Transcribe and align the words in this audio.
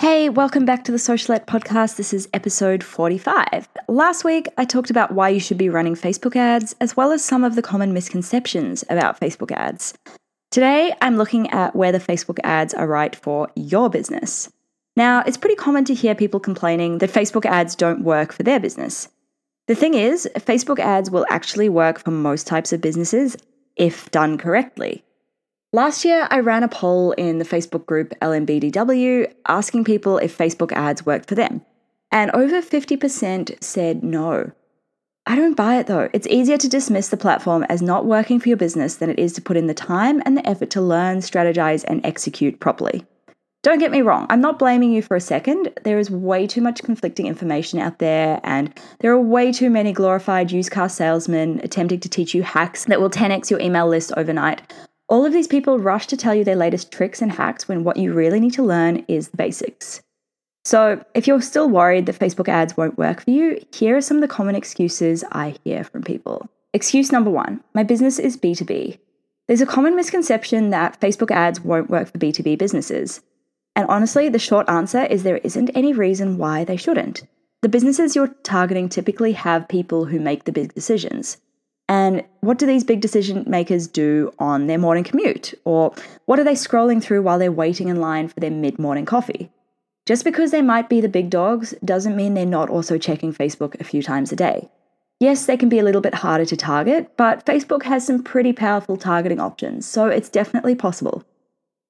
Hey, 0.00 0.30
welcome 0.30 0.64
back 0.64 0.84
to 0.84 0.92
the 0.92 0.96
Socialette 0.96 1.44
podcast. 1.44 1.96
This 1.96 2.14
is 2.14 2.26
episode 2.32 2.82
45. 2.82 3.68
Last 3.86 4.24
week, 4.24 4.48
I 4.56 4.64
talked 4.64 4.88
about 4.88 5.12
why 5.12 5.28
you 5.28 5.40
should 5.40 5.58
be 5.58 5.68
running 5.68 5.94
Facebook 5.94 6.36
ads, 6.36 6.74
as 6.80 6.96
well 6.96 7.12
as 7.12 7.22
some 7.22 7.44
of 7.44 7.54
the 7.54 7.60
common 7.60 7.92
misconceptions 7.92 8.82
about 8.88 9.20
Facebook 9.20 9.52
ads. 9.52 9.92
Today, 10.50 10.94
I'm 11.02 11.18
looking 11.18 11.50
at 11.50 11.76
where 11.76 11.92
the 11.92 11.98
Facebook 11.98 12.38
ads 12.42 12.72
are 12.72 12.86
right 12.86 13.14
for 13.14 13.50
your 13.54 13.90
business. 13.90 14.50
Now, 14.96 15.22
it's 15.26 15.36
pretty 15.36 15.56
common 15.56 15.84
to 15.84 15.92
hear 15.92 16.14
people 16.14 16.40
complaining 16.40 16.96
that 16.96 17.12
Facebook 17.12 17.44
ads 17.44 17.76
don't 17.76 18.02
work 18.02 18.32
for 18.32 18.42
their 18.42 18.58
business. 18.58 19.06
The 19.66 19.74
thing 19.74 19.92
is, 19.92 20.26
Facebook 20.34 20.78
ads 20.78 21.10
will 21.10 21.26
actually 21.28 21.68
work 21.68 22.02
for 22.02 22.10
most 22.10 22.46
types 22.46 22.72
of 22.72 22.80
businesses 22.80 23.36
if 23.76 24.10
done 24.10 24.38
correctly. 24.38 25.04
Last 25.72 26.04
year, 26.04 26.26
I 26.32 26.40
ran 26.40 26.64
a 26.64 26.68
poll 26.68 27.12
in 27.12 27.38
the 27.38 27.44
Facebook 27.44 27.86
group 27.86 28.12
LMBDW 28.20 29.32
asking 29.46 29.84
people 29.84 30.18
if 30.18 30.36
Facebook 30.36 30.72
ads 30.72 31.06
worked 31.06 31.28
for 31.28 31.36
them. 31.36 31.64
And 32.10 32.32
over 32.32 32.60
50% 32.60 33.62
said 33.62 34.02
no. 34.02 34.50
I 35.26 35.36
don't 35.36 35.56
buy 35.56 35.76
it 35.76 35.86
though. 35.86 36.08
It's 36.12 36.26
easier 36.26 36.58
to 36.58 36.68
dismiss 36.68 37.10
the 37.10 37.16
platform 37.16 37.64
as 37.68 37.82
not 37.82 38.04
working 38.04 38.40
for 38.40 38.48
your 38.48 38.56
business 38.56 38.96
than 38.96 39.10
it 39.10 39.20
is 39.20 39.32
to 39.34 39.40
put 39.40 39.56
in 39.56 39.68
the 39.68 39.74
time 39.74 40.20
and 40.26 40.36
the 40.36 40.44
effort 40.48 40.70
to 40.70 40.80
learn, 40.80 41.18
strategize, 41.18 41.84
and 41.84 42.04
execute 42.04 42.58
properly. 42.58 43.06
Don't 43.62 43.78
get 43.78 43.92
me 43.92 44.02
wrong, 44.02 44.26
I'm 44.28 44.40
not 44.40 44.58
blaming 44.58 44.90
you 44.90 45.02
for 45.02 45.14
a 45.14 45.20
second. 45.20 45.72
There 45.84 46.00
is 46.00 46.10
way 46.10 46.48
too 46.48 46.62
much 46.62 46.82
conflicting 46.82 47.26
information 47.26 47.78
out 47.78 47.98
there, 47.98 48.40
and 48.42 48.76
there 49.00 49.12
are 49.12 49.20
way 49.20 49.52
too 49.52 49.70
many 49.70 49.92
glorified 49.92 50.50
used 50.50 50.72
car 50.72 50.88
salesmen 50.88 51.60
attempting 51.62 52.00
to 52.00 52.08
teach 52.08 52.34
you 52.34 52.42
hacks 52.42 52.86
that 52.86 53.00
will 53.00 53.10
10x 53.10 53.50
your 53.50 53.60
email 53.60 53.86
list 53.86 54.12
overnight 54.16 54.62
all 55.10 55.26
of 55.26 55.32
these 55.32 55.48
people 55.48 55.78
rush 55.78 56.06
to 56.06 56.16
tell 56.16 56.34
you 56.34 56.44
their 56.44 56.56
latest 56.56 56.92
tricks 56.92 57.20
and 57.20 57.32
hacks 57.32 57.66
when 57.66 57.82
what 57.82 57.96
you 57.96 58.12
really 58.12 58.38
need 58.38 58.54
to 58.54 58.62
learn 58.62 59.04
is 59.08 59.28
the 59.28 59.36
basics. 59.36 60.00
So, 60.64 61.04
if 61.14 61.26
you're 61.26 61.40
still 61.40 61.68
worried 61.68 62.06
that 62.06 62.18
Facebook 62.18 62.48
ads 62.48 62.76
won't 62.76 62.96
work 62.96 63.24
for 63.24 63.30
you, 63.30 63.60
here 63.74 63.96
are 63.96 64.00
some 64.00 64.18
of 64.18 64.20
the 64.20 64.28
common 64.28 64.54
excuses 64.54 65.24
I 65.32 65.56
hear 65.64 65.82
from 65.82 66.02
people. 66.02 66.48
Excuse 66.72 67.10
number 67.10 67.30
one 67.30 67.60
my 67.74 67.82
business 67.82 68.18
is 68.18 68.36
B2B. 68.36 68.98
There's 69.48 69.60
a 69.60 69.66
common 69.66 69.96
misconception 69.96 70.70
that 70.70 71.00
Facebook 71.00 71.32
ads 71.32 71.60
won't 71.60 71.90
work 71.90 72.12
for 72.12 72.18
B2B 72.18 72.56
businesses. 72.56 73.20
And 73.74 73.88
honestly, 73.88 74.28
the 74.28 74.38
short 74.38 74.68
answer 74.68 75.04
is 75.04 75.22
there 75.22 75.38
isn't 75.38 75.70
any 75.74 75.92
reason 75.92 76.38
why 76.38 76.62
they 76.62 76.76
shouldn't. 76.76 77.24
The 77.62 77.68
businesses 77.68 78.14
you're 78.14 78.34
targeting 78.44 78.88
typically 78.88 79.32
have 79.32 79.68
people 79.68 80.04
who 80.04 80.20
make 80.20 80.44
the 80.44 80.52
big 80.52 80.72
decisions. 80.74 81.38
And 81.90 82.22
what 82.38 82.58
do 82.58 82.66
these 82.66 82.84
big 82.84 83.00
decision 83.00 83.42
makers 83.48 83.88
do 83.88 84.32
on 84.38 84.68
their 84.68 84.78
morning 84.78 85.02
commute? 85.02 85.54
Or 85.64 85.92
what 86.26 86.38
are 86.38 86.44
they 86.44 86.54
scrolling 86.54 87.02
through 87.02 87.22
while 87.22 87.40
they're 87.40 87.50
waiting 87.50 87.88
in 87.88 87.96
line 87.96 88.28
for 88.28 88.38
their 88.38 88.48
mid 88.52 88.78
morning 88.78 89.04
coffee? 89.04 89.50
Just 90.06 90.22
because 90.22 90.52
they 90.52 90.62
might 90.62 90.88
be 90.88 91.00
the 91.00 91.08
big 91.08 91.30
dogs 91.30 91.74
doesn't 91.84 92.14
mean 92.14 92.34
they're 92.34 92.46
not 92.46 92.70
also 92.70 92.96
checking 92.96 93.34
Facebook 93.34 93.78
a 93.80 93.84
few 93.84 94.04
times 94.04 94.30
a 94.30 94.36
day. 94.36 94.70
Yes, 95.18 95.46
they 95.46 95.56
can 95.56 95.68
be 95.68 95.80
a 95.80 95.82
little 95.82 96.00
bit 96.00 96.14
harder 96.14 96.44
to 96.46 96.56
target, 96.56 97.16
but 97.16 97.44
Facebook 97.44 97.82
has 97.82 98.06
some 98.06 98.22
pretty 98.22 98.52
powerful 98.52 98.96
targeting 98.96 99.40
options, 99.40 99.84
so 99.84 100.06
it's 100.06 100.28
definitely 100.28 100.76
possible. 100.76 101.24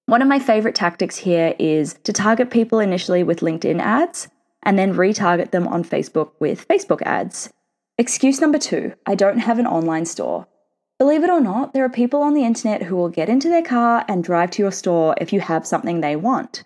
One 0.06 0.22
of 0.22 0.28
my 0.28 0.38
favorite 0.38 0.74
tactics 0.74 1.18
here 1.18 1.54
is 1.58 1.94
to 2.04 2.12
target 2.14 2.50
people 2.50 2.80
initially 2.80 3.22
with 3.22 3.40
LinkedIn 3.40 3.80
ads 3.80 4.28
and 4.62 4.78
then 4.78 4.94
retarget 4.94 5.50
them 5.50 5.68
on 5.68 5.84
Facebook 5.84 6.30
with 6.40 6.66
Facebook 6.66 7.02
ads. 7.02 7.50
Excuse 8.00 8.40
number 8.40 8.56
two 8.56 8.94
I 9.04 9.14
don't 9.14 9.40
have 9.40 9.58
an 9.58 9.66
online 9.66 10.06
store. 10.06 10.46
Believe 10.98 11.22
it 11.22 11.28
or 11.28 11.38
not, 11.38 11.74
there 11.74 11.84
are 11.84 11.90
people 11.90 12.22
on 12.22 12.32
the 12.32 12.46
internet 12.46 12.84
who 12.84 12.96
will 12.96 13.10
get 13.10 13.28
into 13.28 13.50
their 13.50 13.62
car 13.62 14.06
and 14.08 14.24
drive 14.24 14.52
to 14.52 14.62
your 14.62 14.72
store 14.72 15.14
if 15.20 15.34
you 15.34 15.40
have 15.40 15.66
something 15.66 16.00
they 16.00 16.16
want. 16.16 16.64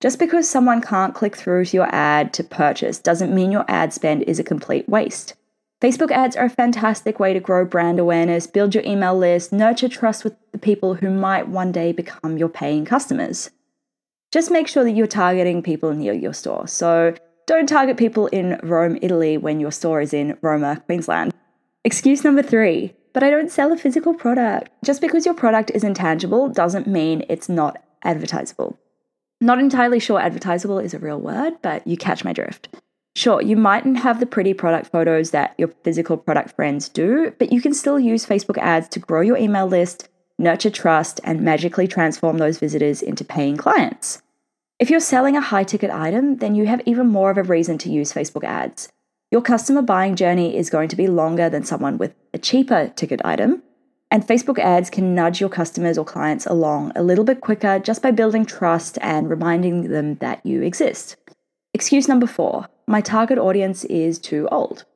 Just 0.00 0.18
because 0.18 0.48
someone 0.48 0.80
can't 0.80 1.14
click 1.14 1.36
through 1.36 1.66
to 1.66 1.76
your 1.76 1.94
ad 1.94 2.32
to 2.32 2.42
purchase 2.42 2.98
doesn't 2.98 3.34
mean 3.34 3.52
your 3.52 3.66
ad 3.68 3.92
spend 3.92 4.22
is 4.22 4.38
a 4.38 4.42
complete 4.42 4.88
waste. 4.88 5.34
Facebook 5.82 6.10
ads 6.10 6.34
are 6.34 6.46
a 6.46 6.48
fantastic 6.48 7.20
way 7.20 7.34
to 7.34 7.40
grow 7.40 7.66
brand 7.66 7.98
awareness, 7.98 8.46
build 8.46 8.74
your 8.74 8.84
email 8.84 9.14
list, 9.14 9.52
nurture 9.52 9.86
trust 9.86 10.24
with 10.24 10.34
the 10.52 10.58
people 10.58 10.94
who 10.94 11.10
might 11.10 11.46
one 11.46 11.72
day 11.72 11.92
become 11.92 12.38
your 12.38 12.48
paying 12.48 12.86
customers. 12.86 13.50
Just 14.32 14.50
make 14.50 14.66
sure 14.66 14.84
that 14.84 14.92
you're 14.92 15.06
targeting 15.06 15.62
people 15.62 15.92
near 15.92 16.14
your 16.14 16.32
store. 16.32 16.66
So 16.66 17.16
don't 17.50 17.68
target 17.68 17.96
people 17.96 18.28
in 18.28 18.60
Rome, 18.62 18.96
Italy 19.02 19.36
when 19.36 19.58
your 19.58 19.72
store 19.72 20.00
is 20.00 20.14
in 20.14 20.38
Roma, 20.40 20.80
Queensland. 20.86 21.34
Excuse 21.84 22.22
number 22.22 22.44
three, 22.44 22.94
but 23.12 23.24
I 23.24 23.30
don't 23.30 23.50
sell 23.50 23.72
a 23.72 23.76
physical 23.76 24.14
product. 24.14 24.70
Just 24.84 25.00
because 25.00 25.26
your 25.26 25.34
product 25.34 25.72
is 25.74 25.82
intangible 25.82 26.48
doesn't 26.48 26.86
mean 26.86 27.24
it's 27.28 27.48
not 27.48 27.82
advertisable. 28.04 28.76
Not 29.40 29.58
entirely 29.58 29.98
sure 29.98 30.20
advertisable 30.20 30.78
is 30.78 30.94
a 30.94 31.00
real 31.00 31.18
word, 31.18 31.54
but 31.60 31.84
you 31.84 31.96
catch 31.96 32.24
my 32.24 32.32
drift. 32.32 32.68
Sure, 33.16 33.42
you 33.42 33.56
mightn't 33.56 33.98
have 33.98 34.20
the 34.20 34.26
pretty 34.26 34.54
product 34.54 34.92
photos 34.92 35.32
that 35.32 35.56
your 35.58 35.74
physical 35.82 36.16
product 36.16 36.54
friends 36.54 36.88
do, 36.88 37.34
but 37.40 37.52
you 37.52 37.60
can 37.60 37.74
still 37.74 37.98
use 37.98 38.24
Facebook 38.24 38.58
ads 38.58 38.88
to 38.90 39.00
grow 39.00 39.22
your 39.22 39.36
email 39.36 39.66
list, 39.66 40.08
nurture 40.38 40.70
trust, 40.70 41.18
and 41.24 41.40
magically 41.40 41.88
transform 41.88 42.38
those 42.38 42.60
visitors 42.60 43.02
into 43.02 43.24
paying 43.24 43.56
clients. 43.56 44.22
If 44.80 44.88
you're 44.88 44.98
selling 44.98 45.36
a 45.36 45.42
high 45.42 45.64
ticket 45.64 45.90
item, 45.90 46.38
then 46.38 46.54
you 46.54 46.64
have 46.64 46.80
even 46.86 47.06
more 47.06 47.30
of 47.30 47.36
a 47.36 47.42
reason 47.42 47.76
to 47.78 47.90
use 47.90 48.14
Facebook 48.14 48.44
ads. 48.44 48.88
Your 49.30 49.42
customer 49.42 49.82
buying 49.82 50.16
journey 50.16 50.56
is 50.56 50.70
going 50.70 50.88
to 50.88 50.96
be 50.96 51.06
longer 51.06 51.50
than 51.50 51.64
someone 51.64 51.98
with 51.98 52.14
a 52.32 52.38
cheaper 52.38 52.90
ticket 52.96 53.20
item, 53.22 53.62
and 54.10 54.26
Facebook 54.26 54.58
ads 54.58 54.88
can 54.88 55.14
nudge 55.14 55.38
your 55.38 55.50
customers 55.50 55.98
or 55.98 56.06
clients 56.06 56.46
along 56.46 56.92
a 56.96 57.02
little 57.02 57.24
bit 57.24 57.42
quicker 57.42 57.78
just 57.78 58.00
by 58.00 58.10
building 58.10 58.46
trust 58.46 58.96
and 59.02 59.28
reminding 59.28 59.90
them 59.90 60.14
that 60.14 60.44
you 60.46 60.62
exist. 60.62 61.16
Excuse 61.74 62.08
number 62.08 62.26
four 62.26 62.66
my 62.86 63.02
target 63.02 63.36
audience 63.36 63.84
is 63.84 64.18
too 64.18 64.48
old. 64.50 64.86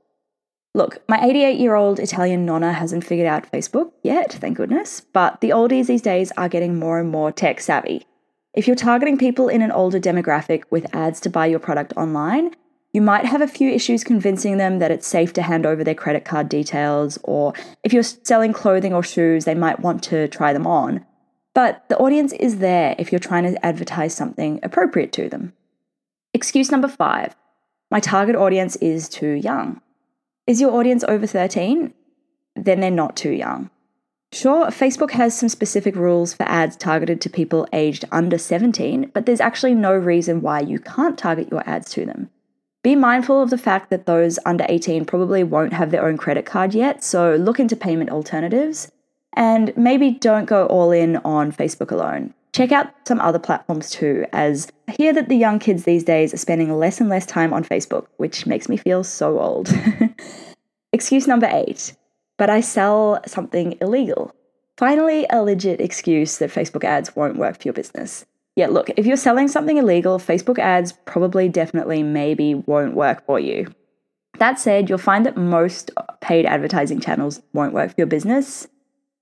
Look, 0.74 1.06
my 1.10 1.22
88 1.22 1.60
year 1.60 1.74
old 1.74 2.00
Italian 2.00 2.46
nonna 2.46 2.72
hasn't 2.72 3.04
figured 3.04 3.28
out 3.28 3.52
Facebook 3.52 3.92
yet, 4.02 4.32
thank 4.32 4.56
goodness, 4.56 5.02
but 5.12 5.42
the 5.42 5.50
oldies 5.50 5.88
these 5.88 6.02
days 6.02 6.32
are 6.38 6.48
getting 6.48 6.78
more 6.78 6.98
and 6.98 7.10
more 7.10 7.30
tech 7.30 7.60
savvy. 7.60 8.06
If 8.54 8.68
you're 8.68 8.76
targeting 8.76 9.18
people 9.18 9.48
in 9.48 9.62
an 9.62 9.72
older 9.72 9.98
demographic 9.98 10.62
with 10.70 10.94
ads 10.94 11.20
to 11.20 11.30
buy 11.30 11.46
your 11.46 11.58
product 11.58 11.92
online, 11.96 12.54
you 12.92 13.02
might 13.02 13.24
have 13.24 13.42
a 13.42 13.48
few 13.48 13.68
issues 13.68 14.04
convincing 14.04 14.58
them 14.58 14.78
that 14.78 14.92
it's 14.92 15.08
safe 15.08 15.32
to 15.32 15.42
hand 15.42 15.66
over 15.66 15.82
their 15.82 15.96
credit 15.96 16.24
card 16.24 16.48
details, 16.48 17.18
or 17.24 17.52
if 17.82 17.92
you're 17.92 18.04
selling 18.04 18.52
clothing 18.52 18.94
or 18.94 19.02
shoes, 19.02 19.44
they 19.44 19.56
might 19.56 19.80
want 19.80 20.04
to 20.04 20.28
try 20.28 20.52
them 20.52 20.68
on. 20.68 21.04
But 21.52 21.88
the 21.88 21.98
audience 21.98 22.32
is 22.34 22.58
there 22.58 22.94
if 22.96 23.10
you're 23.10 23.18
trying 23.18 23.52
to 23.52 23.66
advertise 23.66 24.14
something 24.14 24.60
appropriate 24.62 25.12
to 25.14 25.28
them. 25.28 25.52
Excuse 26.32 26.70
number 26.70 26.88
five 26.88 27.34
my 27.90 28.00
target 28.00 28.34
audience 28.34 28.76
is 28.76 29.08
too 29.08 29.32
young. 29.32 29.80
Is 30.46 30.60
your 30.60 30.72
audience 30.72 31.04
over 31.04 31.26
13? 31.26 31.92
Then 32.56 32.80
they're 32.80 32.90
not 32.90 33.16
too 33.16 33.30
young. 33.30 33.70
Sure, 34.34 34.66
Facebook 34.66 35.12
has 35.12 35.38
some 35.38 35.48
specific 35.48 35.94
rules 35.94 36.34
for 36.34 36.42
ads 36.48 36.74
targeted 36.74 37.20
to 37.20 37.30
people 37.30 37.68
aged 37.72 38.04
under 38.10 38.36
17, 38.36 39.12
but 39.14 39.26
there's 39.26 39.40
actually 39.40 39.74
no 39.74 39.94
reason 39.94 40.42
why 40.42 40.58
you 40.58 40.80
can't 40.80 41.16
target 41.16 41.52
your 41.52 41.62
ads 41.70 41.88
to 41.92 42.04
them. 42.04 42.30
Be 42.82 42.96
mindful 42.96 43.40
of 43.40 43.50
the 43.50 43.56
fact 43.56 43.90
that 43.90 44.06
those 44.06 44.40
under 44.44 44.66
18 44.68 45.04
probably 45.04 45.44
won't 45.44 45.72
have 45.72 45.92
their 45.92 46.04
own 46.04 46.16
credit 46.16 46.46
card 46.46 46.74
yet, 46.74 47.04
so 47.04 47.36
look 47.36 47.60
into 47.60 47.76
payment 47.76 48.10
alternatives. 48.10 48.90
And 49.34 49.72
maybe 49.76 50.10
don't 50.10 50.46
go 50.46 50.66
all 50.66 50.90
in 50.90 51.18
on 51.18 51.52
Facebook 51.52 51.92
alone. 51.92 52.34
Check 52.52 52.72
out 52.72 52.92
some 53.06 53.20
other 53.20 53.38
platforms 53.38 53.88
too, 53.88 54.26
as 54.32 54.66
I 54.88 54.92
hear 54.98 55.12
that 55.12 55.28
the 55.28 55.36
young 55.36 55.60
kids 55.60 55.84
these 55.84 56.02
days 56.02 56.34
are 56.34 56.38
spending 56.38 56.76
less 56.76 57.00
and 57.00 57.08
less 57.08 57.24
time 57.24 57.52
on 57.52 57.62
Facebook, 57.62 58.06
which 58.16 58.46
makes 58.46 58.68
me 58.68 58.78
feel 58.78 59.04
so 59.04 59.38
old. 59.38 59.72
Excuse 60.92 61.28
number 61.28 61.48
eight 61.52 61.92
but 62.36 62.50
I 62.50 62.60
sell 62.60 63.20
something 63.26 63.76
illegal. 63.80 64.34
Finally, 64.76 65.26
a 65.30 65.42
legit 65.42 65.80
excuse 65.80 66.38
that 66.38 66.50
Facebook 66.50 66.84
ads 66.84 67.14
won't 67.14 67.36
work 67.36 67.56
for 67.56 67.68
your 67.68 67.74
business. 67.74 68.26
Yeah, 68.56 68.68
look, 68.68 68.90
if 68.96 69.06
you're 69.06 69.16
selling 69.16 69.48
something 69.48 69.76
illegal, 69.76 70.18
Facebook 70.18 70.58
ads 70.58 70.92
probably, 71.04 71.48
definitely, 71.48 72.02
maybe 72.02 72.54
won't 72.54 72.94
work 72.94 73.24
for 73.26 73.40
you. 73.40 73.72
That 74.38 74.58
said, 74.58 74.88
you'll 74.88 74.98
find 74.98 75.24
that 75.26 75.36
most 75.36 75.90
paid 76.20 76.44
advertising 76.46 77.00
channels 77.00 77.40
won't 77.52 77.72
work 77.72 77.90
for 77.90 77.94
your 77.98 78.06
business. 78.06 78.66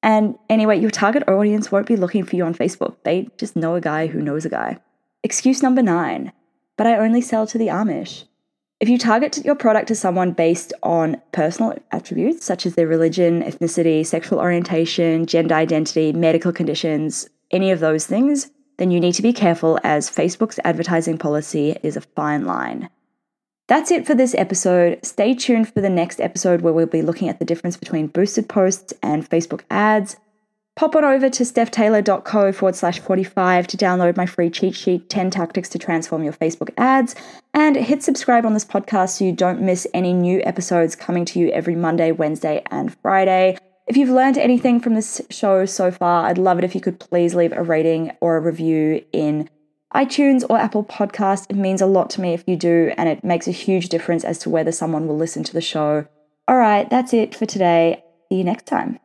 And 0.03 0.37
anyway, 0.49 0.81
your 0.81 0.91
target 0.91 1.29
audience 1.29 1.71
won't 1.71 1.87
be 1.87 1.97
looking 1.97 2.25
for 2.25 2.37
you 2.37 2.45
on 2.45 2.55
Facebook. 2.55 2.97
They 3.05 3.29
just 3.37 3.57
know 3.57 3.75
a 3.75 3.81
guy 3.81 4.07
who 4.07 4.21
knows 4.21 4.45
a 4.45 4.51
guy. 4.51 4.79
Excuse 5.23 5.63
number 5.63 5.83
nine, 5.83 6.33
but 6.77 6.87
I 6.87 6.97
only 6.97 7.21
sell 7.21 7.47
to 7.47 7.59
the 7.59 7.69
Amish. 7.69 8.25
If 8.83 8.89
you 8.89 8.99
target 8.99 9.45
your 9.45 9.55
product 9.55 9.87
to 9.89 9.95
someone 9.95 10.33
based 10.33 10.73
on 10.83 11.23
personal 11.31 11.79
attributes 11.93 12.45
such 12.45 12.67
as 12.67 12.75
their 12.75 12.89
religion, 12.89 13.41
ethnicity, 13.41 14.05
sexual 14.05 14.41
orientation, 14.41 15.25
gender 15.27 15.55
identity, 15.55 16.13
medical 16.13 16.51
conditions, 16.51 17.29
any 17.53 17.71
of 17.71 17.79
those 17.79 18.09
things, 18.09 18.51
then 18.79 18.91
you 18.91 18.99
need 18.99 19.13
to 19.13 19.23
be 19.23 19.33
careful 19.33 19.79
as 19.85 20.11
Facebook's 20.11 20.59
advertising 20.65 21.17
policy 21.17 21.77
is 21.85 21.97
a 21.97 22.01
fine 22.01 22.45
line. 22.45 22.91
That's 23.69 23.93
it 23.93 24.05
for 24.05 24.17
this 24.17 24.35
episode. 24.35 24.99
Stay 25.07 25.35
tuned 25.35 25.73
for 25.73 25.81
the 25.81 25.89
next 25.89 26.21
episode 26.21 26.63
where 26.63 26.73
we'll 26.73 26.87
be 26.87 27.03
looking 27.03 27.29
at 27.29 27.39
the 27.39 27.45
difference 27.45 27.77
between 27.77 28.09
boosted 28.09 28.49
posts 28.49 28.93
and 29.01 29.31
Facebook 29.31 29.61
ads. 29.71 30.17
Pop 30.75 30.97
on 30.97 31.05
over 31.05 31.29
to 31.29 31.43
stephtaylor.co 31.43 32.51
forward 32.53 32.75
slash 32.75 32.99
45 32.99 33.67
to 33.67 33.77
download 33.77 34.17
my 34.17 34.25
free 34.25 34.49
cheat 34.49 34.75
sheet 34.75 35.11
10 35.11 35.31
tactics 35.31 35.69
to 35.69 35.79
transform 35.79 36.23
your 36.23 36.33
Facebook 36.33 36.71
ads. 36.79 37.15
And 37.53 37.77
hit 37.77 38.03
subscribe 38.03 38.47
on 38.47 38.55
this 38.55 38.65
podcast 38.65 39.19
so 39.19 39.25
you 39.25 39.33
don't 39.33 39.61
miss 39.61 39.87
any 39.93 40.15
new 40.15 40.41
episodes 40.45 40.97
coming 40.97 41.27
to 41.27 41.39
you 41.39 41.51
every 41.51 41.75
Monday, 41.75 42.11
Wednesday, 42.11 42.63
and 42.71 42.97
Friday. 43.03 43.59
If 43.87 43.99
you've 43.99 44.09
learned 44.09 44.39
anything 44.39 44.81
from 44.81 44.95
this 44.95 45.21
show 45.29 45.67
so 45.67 45.91
far, 45.91 46.27
I'd 46.27 46.39
love 46.39 46.59
it 46.59 46.65
if 46.65 46.75
you 46.75 46.81
could 46.81 46.99
please 46.99 47.35
leave 47.35 47.53
a 47.53 47.63
rating 47.63 48.13
or 48.23 48.37
a 48.37 48.41
review 48.41 49.05
in 49.13 49.51
iTunes 49.95 50.43
or 50.49 50.57
Apple 50.57 50.85
Podcast. 50.85 51.51
It 51.51 51.57
means 51.57 51.83
a 51.83 51.87
lot 51.87 52.09
to 52.11 52.23
me 52.23 52.33
if 52.33 52.45
you 52.47 52.57
do, 52.57 52.95
and 52.97 53.11
it 53.11 53.23
makes 53.23 53.47
a 53.47 53.53
huge 53.53 53.91
difference 53.91 54.25
as 54.25 54.39
to 54.39 54.51
whether 54.51 54.73
someone 54.73 55.07
will 55.07 55.19
listen 55.19 55.45
to 55.45 55.53
the 55.53 55.61
show. 55.61 56.07
All 56.49 56.57
right, 56.57 56.89
that's 56.89 57.13
it 57.13 57.35
for 57.35 57.45
today. 57.45 58.03
See 58.31 58.39
you 58.39 58.45
next 58.45 58.67
time. 58.67 58.99